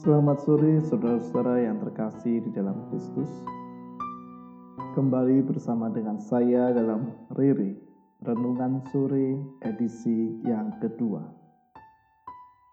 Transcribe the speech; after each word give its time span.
Selamat 0.00 0.40
sore 0.40 0.80
saudara-saudara 0.88 1.60
yang 1.60 1.76
terkasih 1.76 2.40
di 2.40 2.48
dalam 2.56 2.88
Kristus. 2.88 3.28
Kembali 4.96 5.44
bersama 5.44 5.92
dengan 5.92 6.16
saya 6.16 6.72
dalam 6.72 7.12
Riri, 7.36 7.76
Renungan 8.24 8.80
Sore 8.88 9.36
edisi 9.60 10.40
yang 10.48 10.72
kedua. 10.80 11.20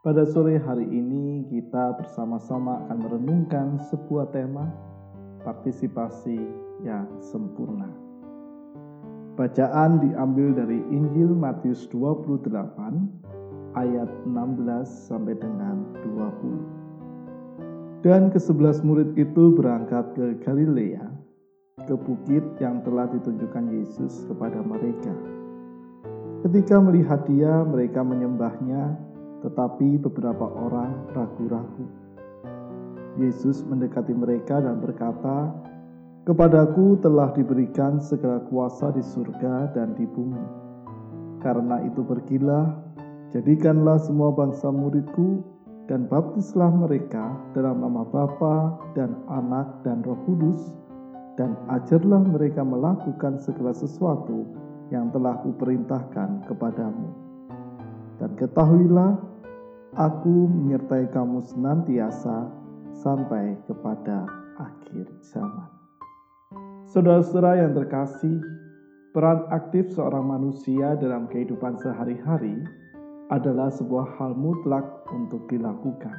Pada 0.00 0.24
sore 0.24 0.64
hari 0.64 0.88
ini 0.88 1.44
kita 1.52 2.00
bersama-sama 2.00 2.88
akan 2.88 2.98
merenungkan 3.04 3.76
sebuah 3.92 4.32
tema 4.32 4.72
partisipasi 5.44 6.40
yang 6.88 7.04
sempurna. 7.20 7.92
Bacaan 9.36 10.00
diambil 10.00 10.56
dari 10.56 10.80
Injil 10.88 11.36
Matius 11.36 11.84
28 11.92 12.48
ayat 13.76 14.08
16 14.24 14.88
sampai 14.88 15.36
dengan 15.36 15.84
20. 16.16 16.79
Dan 18.00 18.32
kesebelas 18.32 18.80
murid 18.80 19.12
itu 19.12 19.52
berangkat 19.52 20.16
ke 20.16 20.40
Galilea, 20.40 21.04
ke 21.84 21.92
bukit 21.92 22.40
yang 22.56 22.80
telah 22.80 23.04
ditunjukkan 23.12 23.76
Yesus 23.76 24.24
kepada 24.24 24.64
mereka. 24.64 25.12
Ketika 26.40 26.80
melihat 26.80 27.28
dia, 27.28 27.60
mereka 27.60 28.00
menyembahnya, 28.00 28.96
tetapi 29.44 30.00
beberapa 30.00 30.48
orang 30.48 31.12
ragu-ragu. 31.12 31.84
Yesus 33.20 33.68
mendekati 33.68 34.16
mereka 34.16 34.64
dan 34.64 34.80
berkata, 34.80 35.52
Kepadaku 36.24 37.00
telah 37.04 37.36
diberikan 37.36 38.00
segala 38.00 38.40
kuasa 38.48 38.96
di 38.96 39.04
surga 39.04 39.76
dan 39.76 39.92
di 39.92 40.08
bumi. 40.08 40.44
Karena 41.44 41.84
itu 41.84 42.00
pergilah, 42.00 42.80
jadikanlah 43.32 44.00
semua 44.00 44.32
bangsa 44.32 44.72
muridku 44.72 45.59
dan 45.90 46.06
baptislah 46.06 46.70
mereka 46.70 47.34
dalam 47.50 47.82
nama 47.82 48.06
Bapa 48.06 48.78
dan 48.94 49.10
Anak 49.26 49.82
dan 49.82 50.06
Roh 50.06 50.22
Kudus 50.22 50.70
dan 51.34 51.58
ajarlah 51.66 52.22
mereka 52.30 52.62
melakukan 52.62 53.42
segala 53.42 53.74
sesuatu 53.74 54.46
yang 54.94 55.10
telah 55.10 55.42
kuperintahkan 55.42 56.46
kepadamu. 56.46 57.10
Dan 58.22 58.38
ketahuilah, 58.38 59.18
aku 59.98 60.46
menyertai 60.46 61.10
kamu 61.10 61.42
senantiasa 61.42 62.46
sampai 62.94 63.58
kepada 63.66 64.30
akhir 64.62 65.10
zaman. 65.26 65.70
Saudara-saudara 66.86 67.66
yang 67.66 67.74
terkasih, 67.74 68.38
peran 69.10 69.42
aktif 69.50 69.90
seorang 69.90 70.22
manusia 70.22 70.94
dalam 71.02 71.26
kehidupan 71.26 71.82
sehari-hari 71.82 72.62
adalah 73.30 73.70
sebuah 73.70 74.18
hal 74.18 74.34
mutlak 74.34 74.82
untuk 75.14 75.46
dilakukan, 75.46 76.18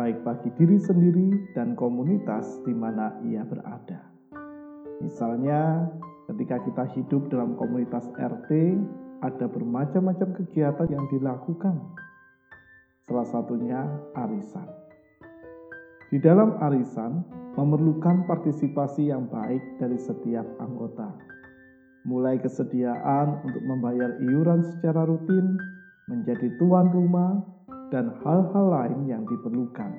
baik 0.00 0.24
bagi 0.24 0.48
diri 0.56 0.80
sendiri 0.80 1.52
dan 1.52 1.76
komunitas 1.76 2.64
di 2.64 2.72
mana 2.72 3.12
ia 3.28 3.44
berada. 3.44 4.00
Misalnya, 5.04 5.84
ketika 6.32 6.56
kita 6.64 6.84
hidup 6.96 7.28
dalam 7.28 7.52
komunitas 7.60 8.08
RT, 8.16 8.80
ada 9.20 9.44
bermacam-macam 9.44 10.32
kegiatan 10.40 10.88
yang 10.88 11.04
dilakukan. 11.12 11.76
Salah 13.04 13.28
satunya 13.28 13.84
arisan. 14.16 14.66
Di 16.08 16.16
dalam 16.16 16.56
arisan, 16.64 17.28
memerlukan 17.60 18.24
partisipasi 18.24 19.12
yang 19.12 19.28
baik 19.28 19.60
dari 19.76 20.00
setiap 20.00 20.48
anggota, 20.64 21.12
mulai 22.08 22.40
kesediaan 22.40 23.36
untuk 23.44 23.62
membayar 23.68 24.16
iuran 24.24 24.64
secara 24.64 25.04
rutin 25.04 25.60
menjadi 26.06 26.54
tuan 26.62 26.86
rumah, 26.94 27.42
dan 27.90 28.14
hal-hal 28.22 28.66
lain 28.70 29.06
yang 29.06 29.22
diperlukan. 29.26 29.90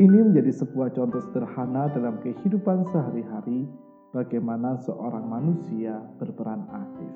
Ini 0.00 0.18
menjadi 0.32 0.52
sebuah 0.64 0.96
contoh 0.96 1.20
sederhana 1.20 1.88
dalam 1.92 2.20
kehidupan 2.24 2.88
sehari-hari 2.88 3.68
bagaimana 4.16 4.80
seorang 4.80 5.24
manusia 5.28 6.00
berperan 6.16 6.64
aktif. 6.72 7.12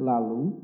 Lalu, 0.00 0.56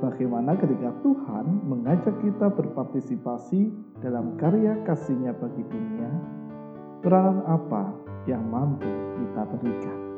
bagaimana 0.00 0.56
ketika 0.56 0.96
Tuhan 1.04 1.46
mengajak 1.68 2.16
kita 2.24 2.48
berpartisipasi 2.56 3.68
dalam 4.00 4.40
karya 4.40 4.80
kasihnya 4.88 5.36
bagi 5.36 5.64
dunia, 5.68 6.10
peranan 7.04 7.44
apa 7.44 7.92
yang 8.24 8.44
mampu 8.48 8.88
kita 9.20 9.44
berikan? 9.44 10.09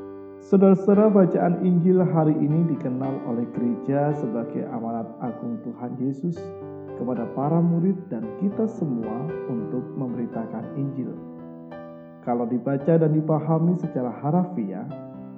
Saudara-saudara 0.43 1.07
bacaan 1.07 1.63
Injil 1.63 2.03
hari 2.03 2.35
ini 2.35 2.67
dikenal 2.75 3.15
oleh 3.31 3.47
gereja 3.55 4.11
sebagai 4.19 4.67
amanat 4.75 5.07
agung 5.23 5.63
Tuhan 5.63 5.95
Yesus 6.03 6.35
kepada 6.99 7.31
para 7.39 7.63
murid 7.63 7.95
dan 8.11 8.27
kita 8.43 8.67
semua 8.67 9.23
untuk 9.47 9.87
memberitakan 9.95 10.67
Injil. 10.75 11.15
Kalau 12.27 12.51
dibaca 12.51 12.91
dan 12.91 13.15
dipahami 13.15 13.79
secara 13.79 14.11
harafiah, 14.19 14.83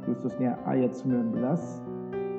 khususnya 0.09 0.57
ayat 0.65 0.97
19, 0.97 1.37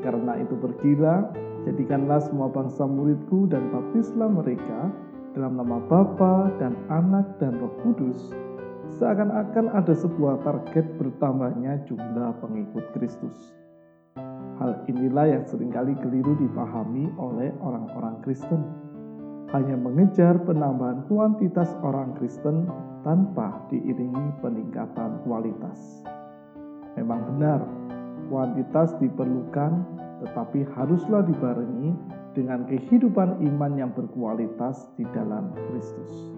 karena 0.01 0.33
itu 0.41 0.57
pergilah, 0.57 1.21
jadikanlah 1.69 2.17
semua 2.17 2.49
bangsa 2.49 2.89
muridku 2.89 3.45
dan 3.45 3.69
baptislah 3.69 4.33
mereka 4.33 4.89
dalam 5.37 5.53
nama 5.53 5.77
Bapa 5.85 6.49
dan 6.57 6.73
Anak 6.89 7.37
dan 7.37 7.61
Roh 7.61 7.77
Kudus, 7.85 8.33
seakan-akan 8.95 9.75
ada 9.75 9.91
sebuah 9.91 10.39
target 10.47 10.95
bertambahnya 10.95 11.83
jumlah 11.83 12.39
pengikut 12.39 12.85
Kristus. 12.95 13.35
Hal 14.55 14.87
inilah 14.87 15.35
yang 15.35 15.43
sering 15.43 15.67
kali 15.67 15.91
keliru 15.99 16.31
dipahami 16.39 17.11
oleh 17.19 17.51
orang-orang 17.59 18.23
Kristen. 18.23 18.63
Hanya 19.51 19.75
mengejar 19.75 20.39
penambahan 20.47 21.03
kuantitas 21.11 21.75
orang 21.83 22.15
Kristen 22.15 22.67
tanpa 23.03 23.67
diiringi 23.67 24.39
peningkatan 24.39 25.21
kualitas. 25.27 26.03
Memang 26.95 27.35
benar, 27.35 27.59
kuantitas 28.31 28.95
diperlukan, 29.03 29.83
tetapi 30.23 30.63
haruslah 30.71 31.27
dibarengi 31.27 31.91
dengan 32.31 32.63
kehidupan 32.63 33.43
iman 33.43 33.71
yang 33.75 33.91
berkualitas 33.91 34.87
di 34.95 35.03
dalam 35.11 35.51
Kristus. 35.71 36.34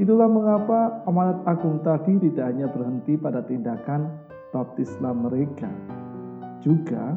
Itulah 0.00 0.24
mengapa 0.24 1.04
amanat 1.04 1.44
agung 1.44 1.76
tadi 1.84 2.16
tidak 2.16 2.48
hanya 2.48 2.64
berhenti 2.72 3.12
pada 3.20 3.44
tindakan 3.44 4.08
baptislah 4.48 5.12
mereka, 5.12 5.68
juga 6.64 7.12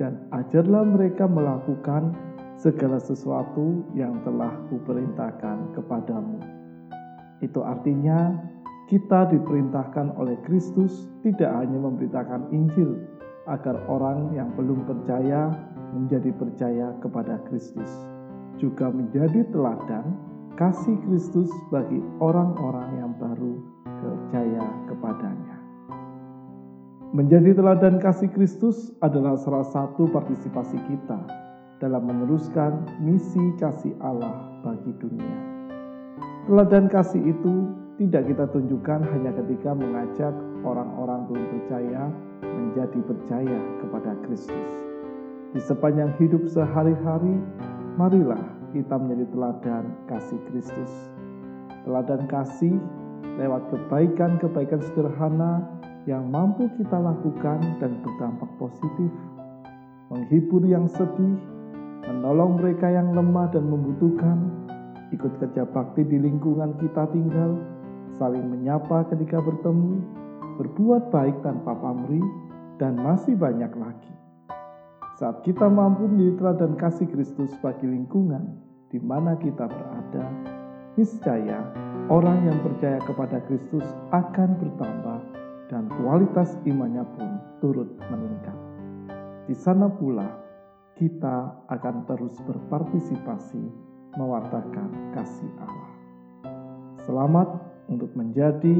dan 0.00 0.24
ajarlah 0.32 0.88
mereka 0.88 1.28
melakukan 1.28 2.16
segala 2.56 2.96
sesuatu 2.96 3.84
yang 3.92 4.16
telah 4.24 4.50
kuperintahkan 4.72 5.76
kepadamu. 5.76 6.40
Itu 7.44 7.60
artinya 7.60 8.32
kita 8.88 9.28
diperintahkan 9.28 10.16
oleh 10.16 10.40
Kristus 10.48 11.12
tidak 11.20 11.52
hanya 11.52 11.76
memberitakan 11.76 12.48
Injil 12.56 13.04
agar 13.44 13.76
orang 13.88 14.32
yang 14.32 14.48
belum 14.56 14.88
percaya 14.88 15.52
menjadi 15.92 16.32
percaya 16.32 16.96
kepada 17.04 17.36
Kristus, 17.52 17.90
juga 18.56 18.88
menjadi 18.88 19.44
teladan 19.52 20.33
kasih 20.54 20.94
Kristus 21.06 21.50
bagi 21.74 21.98
orang-orang 22.22 23.02
yang 23.02 23.12
baru 23.18 23.58
percaya 23.82 24.62
kepadanya. 24.86 25.56
Menjadi 27.14 27.54
teladan 27.54 27.98
kasih 27.98 28.30
Kristus 28.34 28.90
adalah 29.02 29.38
salah 29.38 29.66
satu 29.66 30.10
partisipasi 30.10 30.78
kita 30.90 31.18
dalam 31.82 32.06
meneruskan 32.06 32.86
misi 33.02 33.54
kasih 33.58 33.94
Allah 34.02 34.62
bagi 34.62 34.94
dunia. 34.98 35.38
Teladan 36.46 36.86
kasih 36.86 37.22
itu 37.22 37.54
tidak 37.98 38.26
kita 38.30 38.46
tunjukkan 38.50 39.06
hanya 39.10 39.30
ketika 39.42 39.74
mengajak 39.74 40.34
orang-orang 40.66 41.30
belum 41.30 41.46
percaya 41.50 42.02
menjadi 42.42 42.98
percaya 43.06 43.58
kepada 43.82 44.12
Kristus. 44.26 44.70
Di 45.54 45.62
sepanjang 45.62 46.10
hidup 46.18 46.50
sehari-hari, 46.50 47.38
marilah 47.94 48.53
kita 48.74 48.98
menjadi 48.98 49.30
teladan 49.30 49.84
kasih 50.10 50.40
Kristus. 50.50 50.92
Teladan 51.86 52.26
kasih 52.26 52.74
lewat 53.38 53.70
kebaikan-kebaikan 53.70 54.82
sederhana 54.82 55.62
yang 56.10 56.26
mampu 56.26 56.66
kita 56.74 56.98
lakukan 56.98 57.62
dan 57.78 58.02
berdampak 58.02 58.50
positif. 58.58 59.14
Menghibur 60.10 60.66
yang 60.66 60.90
sedih, 60.90 61.38
menolong 62.04 62.58
mereka 62.58 62.90
yang 62.90 63.14
lemah 63.14 63.48
dan 63.54 63.70
membutuhkan, 63.70 64.50
ikut 65.14 65.32
kerja 65.38 65.64
bakti 65.70 66.02
di 66.02 66.18
lingkungan 66.18 66.74
kita 66.82 67.08
tinggal, 67.14 67.56
saling 68.18 68.42
menyapa 68.42 69.06
ketika 69.14 69.38
bertemu, 69.38 70.02
berbuat 70.60 71.14
baik 71.14 71.40
tanpa 71.46 71.72
pamrih, 71.78 72.26
dan 72.76 72.98
masih 72.98 73.38
banyak 73.38 73.70
lagi. 73.78 74.12
Saat 75.14 75.46
kita 75.46 75.70
mampu 75.70 76.10
menjadi 76.10 76.42
teladan 76.42 76.74
kasih 76.74 77.06
Kristus 77.06 77.54
bagi 77.62 77.86
lingkungan 77.86 78.63
di 78.94 79.02
mana 79.02 79.34
kita 79.34 79.66
berada, 79.66 80.22
niscaya 80.94 81.66
orang 82.06 82.46
yang 82.46 82.62
percaya 82.62 83.02
kepada 83.02 83.42
Kristus 83.50 83.82
akan 84.14 84.54
bertambah 84.62 85.18
dan 85.66 85.90
kualitas 85.98 86.54
imannya 86.62 87.02
pun 87.18 87.42
turut 87.58 87.90
meningkat. 88.06 88.54
Di 89.50 89.54
sana 89.58 89.90
pula 89.90 90.30
kita 90.94 91.66
akan 91.74 92.06
terus 92.06 92.38
berpartisipasi 92.46 93.66
mewartakan 94.14 95.10
kasih 95.10 95.50
Allah. 95.58 95.90
Selamat 97.02 97.50
untuk 97.90 98.14
menjadi 98.14 98.78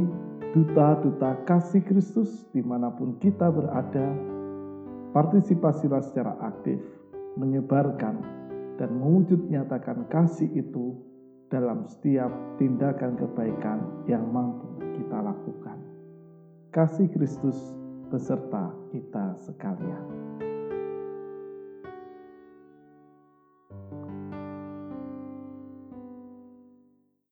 duta-duta 0.54 1.42
kasih 1.42 1.82
Kristus 1.82 2.46
di 2.54 2.62
mana 2.62 2.94
pun 2.94 3.18
kita 3.18 3.50
berada. 3.50 4.14
Partisipasilah 5.10 6.06
secara 6.06 6.38
aktif, 6.42 6.78
menyebarkan 7.34 8.43
dan 8.80 8.90
mewujud 8.98 9.46
nyatakan 9.50 10.06
kasih 10.10 10.50
itu 10.54 10.98
dalam 11.52 11.86
setiap 11.86 12.30
tindakan 12.58 13.14
kebaikan 13.14 13.78
yang 14.10 14.26
mampu 14.34 14.82
kita 14.98 15.18
lakukan. 15.22 15.78
Kasih 16.74 17.06
Kristus 17.14 17.56
beserta 18.10 18.74
kita 18.90 19.38
sekalian. 19.46 20.04